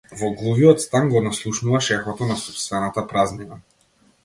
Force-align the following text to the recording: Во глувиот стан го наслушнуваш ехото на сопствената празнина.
Во 0.19 0.27
глувиот 0.37 0.81
стан 0.85 1.09
го 1.11 1.21
наслушнуваш 1.25 1.91
ехото 1.97 2.31
на 2.33 2.41
сопствената 2.47 3.07
празнина. 3.15 3.63